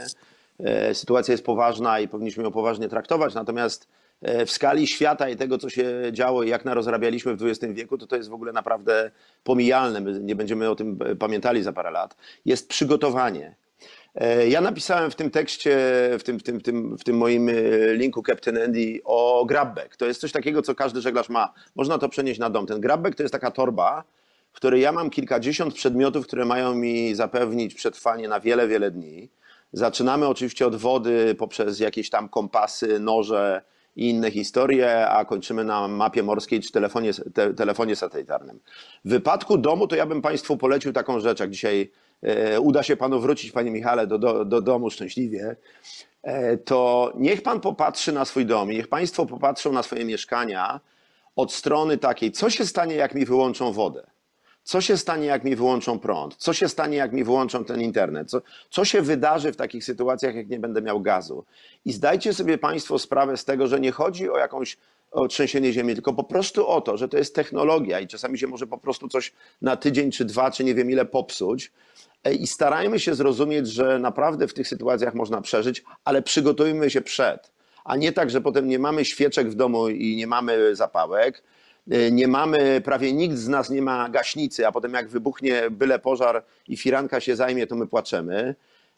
E, 0.59 0.95
sytuacja 0.95 1.31
jest 1.31 1.45
poważna 1.45 1.99
i 1.99 2.07
powinniśmy 2.07 2.43
ją 2.43 2.51
poważnie 2.51 2.89
traktować, 2.89 3.33
natomiast 3.33 3.87
w 4.21 4.51
skali 4.51 4.87
świata 4.87 5.29
i 5.29 5.35
tego, 5.35 5.57
co 5.57 5.69
się 5.69 5.85
działo 6.11 6.43
i 6.43 6.49
jak 6.49 6.65
narozrabialiśmy 6.65 7.35
w 7.35 7.43
XX 7.43 7.73
wieku, 7.73 7.97
to 7.97 8.07
to 8.07 8.15
jest 8.15 8.29
w 8.29 8.33
ogóle 8.33 8.51
naprawdę 8.51 9.11
pomijalne. 9.43 10.01
My 10.01 10.19
nie 10.19 10.35
będziemy 10.35 10.69
o 10.69 10.75
tym 10.75 10.99
e, 11.05 11.15
pamiętali 11.15 11.63
za 11.63 11.73
parę 11.73 11.91
lat. 11.91 12.17
Jest 12.45 12.69
przygotowanie. 12.69 13.55
Ja 14.47 14.61
napisałem 14.61 15.11
w 15.11 15.15
tym 15.15 15.31
tekście, 15.31 15.77
w 16.19 16.23
tym, 16.23 16.39
w 16.39 16.43
tym, 16.43 16.59
w 16.59 16.63
tym, 16.63 16.97
w 16.97 17.03
tym 17.03 17.17
moim 17.17 17.51
linku 17.93 18.23
Captain 18.23 18.57
Andy 18.57 18.99
o 19.03 19.45
grabback. 19.45 19.95
To 19.97 20.05
jest 20.05 20.21
coś 20.21 20.31
takiego, 20.31 20.61
co 20.61 20.75
każdy 20.75 21.01
żeglarz 21.01 21.29
ma. 21.29 21.53
Można 21.75 21.97
to 21.97 22.09
przenieść 22.09 22.39
na 22.39 22.49
dom. 22.49 22.65
Ten 22.65 22.81
grabback 22.81 23.15
to 23.15 23.23
jest 23.23 23.33
taka 23.33 23.51
torba, 23.51 24.03
w 24.51 24.55
której 24.55 24.81
ja 24.81 24.91
mam 24.91 25.09
kilkadziesiąt 25.09 25.73
przedmiotów, 25.73 26.27
które 26.27 26.45
mają 26.45 26.75
mi 26.75 27.15
zapewnić 27.15 27.73
przetrwanie 27.73 28.27
na 28.27 28.39
wiele, 28.39 28.67
wiele 28.67 28.91
dni. 28.91 29.29
Zaczynamy 29.73 30.27
oczywiście 30.27 30.67
od 30.67 30.75
wody 30.75 31.35
poprzez 31.35 31.79
jakieś 31.79 32.09
tam 32.09 32.29
kompasy, 32.29 32.99
noże 32.99 33.61
i 33.95 34.09
inne 34.09 34.31
historie, 34.31 35.09
a 35.09 35.25
kończymy 35.25 35.63
na 35.63 35.87
mapie 35.87 36.23
morskiej 36.23 36.61
czy 36.61 36.71
telefonie, 36.71 37.11
te, 37.13 37.53
telefonie 37.53 37.95
satelitarnym. 37.95 38.59
W 39.05 39.09
wypadku 39.09 39.57
domu 39.57 39.87
to 39.87 39.95
ja 39.95 40.05
bym 40.05 40.21
Państwu 40.21 40.57
polecił 40.57 40.93
taką 40.93 41.19
rzecz, 41.19 41.39
jak 41.39 41.49
dzisiaj 41.49 41.91
e, 42.21 42.59
uda 42.59 42.83
się 42.83 42.97
Panu 42.97 43.19
wrócić, 43.19 43.51
Panie 43.51 43.71
Michale, 43.71 44.07
do, 44.07 44.17
do, 44.17 44.45
do 44.45 44.61
domu 44.61 44.89
szczęśliwie, 44.89 45.55
e, 46.23 46.57
to 46.57 47.11
niech 47.17 47.43
Pan 47.43 47.59
popatrzy 47.59 48.11
na 48.11 48.25
swój 48.25 48.45
dom, 48.45 48.69
niech 48.69 48.87
Państwo 48.87 49.25
popatrzą 49.25 49.71
na 49.71 49.83
swoje 49.83 50.05
mieszkania 50.05 50.79
od 51.35 51.53
strony 51.53 51.97
takiej, 51.97 52.31
co 52.31 52.49
się 52.49 52.65
stanie, 52.65 52.95
jak 52.95 53.15
mi 53.15 53.25
wyłączą 53.25 53.71
wodę. 53.71 54.07
Co 54.63 54.81
się 54.81 54.97
stanie, 54.97 55.25
jak 55.25 55.43
mi 55.43 55.55
wyłączą 55.55 55.99
prąd? 55.99 56.35
Co 56.35 56.53
się 56.53 56.69
stanie, 56.69 56.97
jak 56.97 57.13
mi 57.13 57.23
wyłączą 57.23 57.65
ten 57.65 57.81
internet? 57.81 58.29
Co, 58.29 58.41
co 58.69 58.85
się 58.85 59.01
wydarzy 59.01 59.51
w 59.51 59.55
takich 59.55 59.83
sytuacjach, 59.83 60.35
jak 60.35 60.49
nie 60.49 60.59
będę 60.59 60.81
miał 60.81 61.01
gazu? 61.01 61.45
I 61.85 61.93
zdajcie 61.93 62.33
sobie 62.33 62.57
Państwo 62.57 62.99
sprawę 62.99 63.37
z 63.37 63.45
tego, 63.45 63.67
że 63.67 63.79
nie 63.79 63.91
chodzi 63.91 64.29
o 64.29 64.37
jakąś 64.37 64.77
o 65.11 65.27
trzęsienie 65.27 65.73
ziemi, 65.73 65.93
tylko 65.93 66.13
po 66.13 66.23
prostu 66.23 66.67
o 66.67 66.81
to, 66.81 66.97
że 66.97 67.07
to 67.07 67.17
jest 67.17 67.35
technologia 67.35 67.99
i 67.99 68.07
czasami 68.07 68.39
się 68.39 68.47
może 68.47 68.67
po 68.67 68.77
prostu 68.77 69.07
coś 69.07 69.33
na 69.61 69.75
tydzień 69.75 70.11
czy 70.11 70.25
dwa, 70.25 70.51
czy 70.51 70.63
nie 70.63 70.75
wiem 70.75 70.91
ile 70.91 71.05
popsuć. 71.05 71.71
E, 72.23 72.33
I 72.33 72.47
starajmy 72.47 72.99
się 72.99 73.15
zrozumieć, 73.15 73.67
że 73.67 73.99
naprawdę 73.99 74.47
w 74.47 74.53
tych 74.53 74.67
sytuacjach 74.67 75.13
można 75.13 75.41
przeżyć, 75.41 75.83
ale 76.05 76.21
przygotujmy 76.21 76.89
się 76.89 77.01
przed. 77.01 77.51
A 77.85 77.95
nie 77.95 78.11
tak, 78.11 78.29
że 78.29 78.41
potem 78.41 78.67
nie 78.67 78.79
mamy 78.79 79.05
świeczek 79.05 79.49
w 79.49 79.55
domu 79.55 79.89
i 79.89 80.15
nie 80.15 80.27
mamy 80.27 80.75
zapałek, 80.75 81.43
nie 82.11 82.27
mamy, 82.27 82.81
prawie 82.81 83.13
nikt 83.13 83.37
z 83.37 83.47
nas 83.47 83.69
nie 83.69 83.81
ma 83.81 84.09
gaśnicy, 84.09 84.67
a 84.67 84.71
potem 84.71 84.93
jak 84.93 85.09
wybuchnie 85.09 85.69
byle 85.71 85.99
pożar 85.99 86.43
i 86.67 86.77
firanka 86.77 87.19
się 87.19 87.35
zajmie, 87.35 87.67
to 87.67 87.75
my 87.75 87.87
płaczemy. 87.87 88.55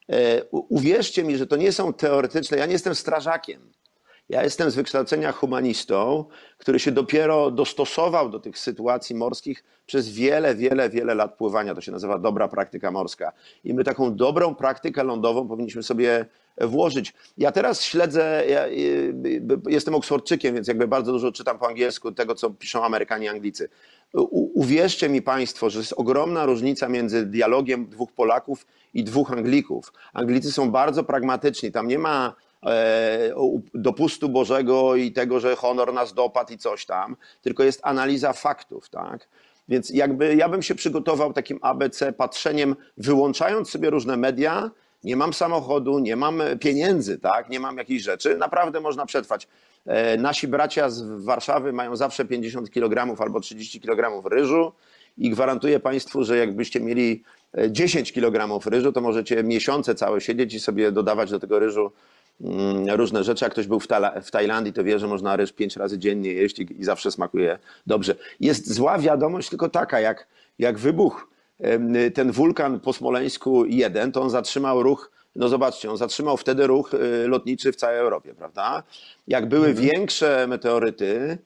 Y, 0.09 0.13
uwierzcie 0.51 1.23
mi, 1.23 1.37
że 1.37 1.47
to 1.47 1.55
nie 1.55 1.71
są 1.71 1.93
teoretyczne, 1.93 2.57
ja 2.57 2.65
nie 2.65 2.73
jestem 2.73 2.95
strażakiem. 2.95 3.61
Ja 4.31 4.43
jestem 4.43 4.71
z 4.71 4.75
wykształcenia 4.75 5.31
humanistą, 5.31 6.25
który 6.57 6.79
się 6.79 6.91
dopiero 6.91 7.51
dostosował 7.51 8.29
do 8.29 8.39
tych 8.39 8.59
sytuacji 8.59 9.15
morskich 9.15 9.63
przez 9.85 10.09
wiele, 10.09 10.55
wiele, 10.55 10.89
wiele 10.89 11.15
lat 11.15 11.37
pływania. 11.37 11.75
To 11.75 11.81
się 11.81 11.91
nazywa 11.91 12.19
dobra 12.19 12.47
praktyka 12.47 12.91
morska. 12.91 13.31
I 13.63 13.73
my 13.73 13.83
taką 13.83 14.15
dobrą 14.15 14.55
praktykę 14.55 15.03
lądową 15.03 15.47
powinniśmy 15.47 15.83
sobie 15.83 16.25
włożyć. 16.61 17.13
Ja 17.37 17.51
teraz 17.51 17.83
śledzę, 17.83 18.43
ja 18.49 18.67
jestem 19.67 19.95
Oksfordczykiem, 19.95 20.55
więc 20.55 20.67
jakby 20.67 20.87
bardzo 20.87 21.11
dużo 21.11 21.31
czytam 21.31 21.59
po 21.59 21.67
angielsku 21.67 22.11
tego, 22.11 22.35
co 22.35 22.49
piszą 22.49 22.83
Amerykanie 22.83 23.25
i 23.25 23.29
Anglicy. 23.29 23.69
U, 24.13 24.59
uwierzcie 24.59 25.09
mi 25.09 25.21
Państwo, 25.21 25.69
że 25.69 25.79
jest 25.79 25.93
ogromna 25.97 26.45
różnica 26.45 26.89
między 26.89 27.25
dialogiem 27.25 27.85
dwóch 27.85 28.11
Polaków 28.11 28.67
i 28.93 29.03
dwóch 29.03 29.31
Anglików. 29.31 29.93
Anglicy 30.13 30.51
są 30.51 30.71
bardzo 30.71 31.03
pragmatyczni, 31.03 31.71
tam 31.71 31.87
nie 31.87 31.99
ma 31.99 32.35
dopustu 33.73 34.29
Bożego 34.29 34.95
i 34.95 35.11
tego, 35.11 35.39
że 35.39 35.55
honor 35.55 35.93
nas 35.93 36.13
dopadł 36.13 36.53
i 36.53 36.57
coś 36.57 36.85
tam, 36.85 37.15
tylko 37.41 37.63
jest 37.63 37.79
analiza 37.83 38.33
faktów, 38.33 38.89
tak? 38.89 39.27
Więc 39.69 39.89
jakby 39.89 40.35
ja 40.35 40.49
bym 40.49 40.61
się 40.61 40.75
przygotował 40.75 41.33
takim 41.33 41.59
ABC 41.61 42.13
patrzeniem, 42.13 42.75
wyłączając 42.97 43.69
sobie 43.69 43.89
różne 43.89 44.17
media, 44.17 44.71
nie 45.03 45.15
mam 45.15 45.33
samochodu, 45.33 45.99
nie 45.99 46.15
mam 46.15 46.41
pieniędzy, 46.59 47.19
tak, 47.19 47.49
nie 47.49 47.59
mam 47.59 47.77
jakichś 47.77 48.03
rzeczy, 48.03 48.37
naprawdę 48.37 48.79
można 48.79 49.05
przetrwać. 49.05 49.47
E, 49.85 50.17
nasi 50.17 50.47
bracia 50.47 50.89
z 50.89 51.23
Warszawy 51.23 51.73
mają 51.73 51.95
zawsze 51.95 52.25
50 52.25 52.69
kg 52.69 53.21
albo 53.21 53.39
30 53.39 53.81
kg 53.81 54.29
ryżu 54.29 54.71
i 55.17 55.29
gwarantuję 55.29 55.79
Państwu, 55.79 56.23
że 56.23 56.37
jakbyście 56.37 56.79
mieli 56.79 57.23
10 57.69 58.09
e, 58.09 58.13
kg 58.13 58.65
ryżu, 58.69 58.91
to 58.91 59.01
możecie 59.01 59.43
miesiące 59.43 59.95
całe 59.95 60.21
siedzieć 60.21 60.53
i 60.53 60.59
sobie 60.59 60.91
dodawać 60.91 61.31
do 61.31 61.39
tego 61.39 61.59
ryżu 61.59 61.91
różne 62.95 63.23
rzeczy. 63.23 63.45
Jak 63.45 63.53
ktoś 63.53 63.67
był 63.67 63.79
w, 63.79 63.87
w 64.23 64.31
Tajlandii, 64.31 64.73
to 64.73 64.83
wie, 64.83 64.99
że 64.99 65.07
można 65.07 65.35
ryż 65.35 65.51
5 65.53 65.75
razy 65.75 65.99
dziennie 65.99 66.33
jeść 66.33 66.59
i, 66.59 66.79
i 66.79 66.83
zawsze 66.83 67.11
smakuje 67.11 67.59
dobrze. 67.87 68.15
Jest 68.39 68.73
zła 68.73 68.97
wiadomość 68.97 69.49
tylko 69.49 69.69
taka, 69.69 69.99
jak, 69.99 70.27
jak 70.59 70.79
wybuch 70.79 71.31
ten 72.13 72.31
wulkan 72.31 72.79
po 72.79 72.93
Smoleńsku 72.93 73.65
1, 73.65 74.11
to 74.11 74.21
on 74.21 74.29
zatrzymał 74.29 74.83
ruch, 74.83 75.11
no 75.35 75.49
zobaczcie, 75.49 75.91
on 75.91 75.97
zatrzymał 75.97 76.37
wtedy 76.37 76.67
ruch 76.67 76.93
y, 76.93 77.27
lotniczy 77.27 77.71
w 77.71 77.75
całej 77.75 77.99
Europie, 77.99 78.33
prawda? 78.33 78.83
Jak 79.27 79.49
były 79.49 79.67
mhm. 79.67 79.87
większe 79.87 80.47
meteoryty 80.47 81.37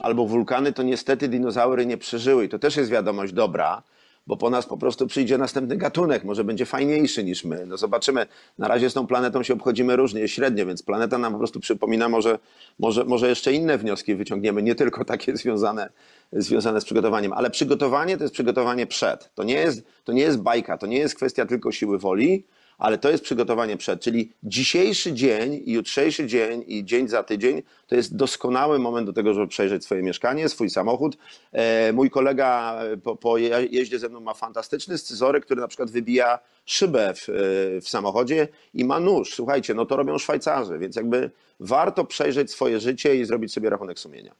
albo 0.00 0.26
wulkany, 0.26 0.72
to 0.72 0.82
niestety 0.82 1.28
dinozaury 1.28 1.86
nie 1.86 1.96
przeżyły 1.96 2.44
i 2.44 2.48
to 2.48 2.58
też 2.58 2.76
jest 2.76 2.90
wiadomość 2.90 3.32
dobra, 3.32 3.82
bo 4.30 4.36
po 4.36 4.50
nas 4.50 4.66
po 4.66 4.76
prostu 4.76 5.06
przyjdzie 5.06 5.38
następny 5.38 5.76
gatunek, 5.76 6.24
może 6.24 6.44
będzie 6.44 6.66
fajniejszy 6.66 7.24
niż 7.24 7.44
my. 7.44 7.66
No 7.66 7.76
zobaczymy, 7.76 8.26
na 8.58 8.68
razie 8.68 8.90
z 8.90 8.94
tą 8.94 9.06
planetą 9.06 9.42
się 9.42 9.54
obchodzimy 9.54 9.96
różnie, 9.96 10.28
średnio, 10.28 10.66
więc 10.66 10.82
planeta 10.82 11.18
nam 11.18 11.32
po 11.32 11.38
prostu 11.38 11.60
przypomina, 11.60 12.08
może, 12.08 12.38
może, 12.78 13.04
może 13.04 13.28
jeszcze 13.28 13.52
inne 13.52 13.78
wnioski 13.78 14.14
wyciągniemy, 14.14 14.62
nie 14.62 14.74
tylko 14.74 15.04
takie 15.04 15.36
związane, 15.36 15.88
związane 16.32 16.80
z 16.80 16.84
przygotowaniem, 16.84 17.32
ale 17.32 17.50
przygotowanie 17.50 18.16
to 18.16 18.24
jest 18.24 18.34
przygotowanie 18.34 18.86
przed. 18.86 19.30
To 19.34 19.42
nie 19.44 19.54
jest, 19.54 19.82
to 20.04 20.12
nie 20.12 20.22
jest 20.22 20.38
bajka, 20.38 20.78
to 20.78 20.86
nie 20.86 20.98
jest 20.98 21.14
kwestia 21.14 21.46
tylko 21.46 21.72
siły 21.72 21.98
woli, 21.98 22.44
ale 22.80 22.98
to 22.98 23.10
jest 23.10 23.24
przygotowanie 23.24 23.76
przed, 23.76 24.00
czyli 24.00 24.32
dzisiejszy 24.42 25.12
dzień 25.12 25.62
jutrzejszy 25.66 26.26
dzień 26.26 26.64
i 26.66 26.84
dzień 26.84 27.08
za 27.08 27.22
tydzień 27.22 27.62
to 27.86 27.94
jest 27.94 28.16
doskonały 28.16 28.78
moment 28.78 29.06
do 29.06 29.12
tego, 29.12 29.34
żeby 29.34 29.48
przejrzeć 29.48 29.84
swoje 29.84 30.02
mieszkanie, 30.02 30.48
swój 30.48 30.70
samochód. 30.70 31.16
E, 31.52 31.92
mój 31.92 32.10
kolega 32.10 32.80
e, 32.82 32.96
po, 32.96 33.16
po 33.16 33.38
jeździe 33.70 33.98
ze 33.98 34.08
mną 34.08 34.20
ma 34.20 34.34
fantastyczny 34.34 34.98
scyzoryk, 34.98 35.44
który 35.44 35.60
na 35.60 35.68
przykład 35.68 35.90
wybija 35.90 36.38
szybę 36.66 37.14
w, 37.14 37.28
e, 37.28 37.32
w 37.80 37.88
samochodzie 37.88 38.48
i 38.74 38.84
ma 38.84 39.00
nóż. 39.00 39.34
Słuchajcie, 39.34 39.74
no 39.74 39.86
to 39.86 39.96
robią 39.96 40.18
Szwajcarzy, 40.18 40.78
więc 40.78 40.96
jakby 40.96 41.30
warto 41.60 42.04
przejrzeć 42.04 42.50
swoje 42.50 42.80
życie 42.80 43.16
i 43.16 43.24
zrobić 43.24 43.52
sobie 43.52 43.70
rachunek 43.70 43.98
sumienia. 43.98 44.34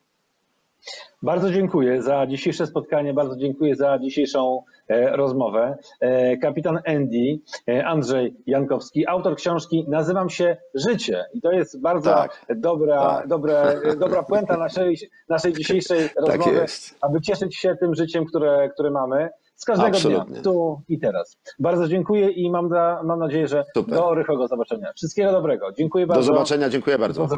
Bardzo 1.23 1.51
dziękuję 1.51 2.03
za 2.03 2.27
dzisiejsze 2.27 2.67
spotkanie, 2.67 3.15
bardzo 3.15 3.37
dziękuję 3.37 3.77
za 3.77 3.99
dzisiejszą 3.99 4.63
e, 4.89 5.17
rozmowę. 5.17 5.79
E, 6.01 6.37
kapitan 6.37 6.79
Andy, 6.87 7.39
e, 7.69 7.87
Andrzej 7.87 8.35
Jankowski, 8.47 9.07
autor 9.07 9.37
książki 9.37 9.85
Nazywam 9.89 10.31
się 10.31 10.57
Życie. 10.75 11.25
I 11.35 11.41
to 11.41 11.53
jest 11.53 11.81
bardzo 11.81 12.11
tak, 12.11 12.47
dobra, 12.57 13.01
tak. 13.01 13.29
Dobre, 13.29 13.81
dobra 13.99 14.23
puenta 14.23 14.57
naszej, 14.57 14.99
naszej 15.29 15.53
dzisiejszej 15.53 16.09
tak 16.09 16.27
rozmowy, 16.27 16.67
aby 17.01 17.21
cieszyć 17.21 17.57
się 17.57 17.77
tym 17.77 17.95
życiem, 17.95 18.25
które, 18.25 18.71
które 18.75 18.91
mamy 18.91 19.29
z 19.61 19.65
każdego 19.65 19.97
Absolutnie. 19.97 20.33
dnia, 20.33 20.43
tu 20.43 20.81
i 20.89 20.99
teraz. 20.99 21.37
Bardzo 21.59 21.89
dziękuję 21.89 22.31
i 22.31 22.51
mam, 22.51 22.69
da, 22.69 23.03
mam 23.05 23.19
nadzieję, 23.19 23.49
że 23.49 23.65
Super. 23.75 23.95
do 23.95 24.15
rychłego 24.15 24.49
zobaczenia. 24.49 24.93
Wszystkiego 24.97 25.33
dobrego. 25.33 25.73
Dziękuję 25.73 26.07
bardzo. 26.07 26.21
Do 26.21 26.27
zobaczenia, 26.27 26.69
dziękuję 26.69 26.99
bardzo. 26.99 27.29